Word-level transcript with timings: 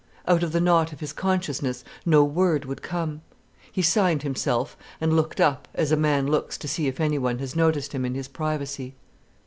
Out 0.27 0.41
of 0.41 0.51
the 0.51 0.59
knot 0.59 0.91
of 0.91 0.99
his 0.99 1.13
consciousness 1.13 1.83
no 2.07 2.23
word 2.23 2.65
would 2.65 2.81
come. 2.81 3.21
He 3.71 3.83
signed 3.83 4.23
himself, 4.23 4.75
and 4.99 5.15
looked 5.15 5.39
up, 5.39 5.67
as 5.75 5.91
a 5.91 5.95
man 5.95 6.25
looks 6.25 6.57
to 6.57 6.67
see 6.67 6.87
if 6.87 6.99
anyone 6.99 7.37
has 7.37 7.55
noticed 7.55 7.93
him 7.93 8.03
in 8.03 8.15
his 8.15 8.27
privacy. 8.27 8.95